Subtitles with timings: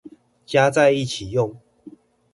[0.47, 1.55] 加在一起用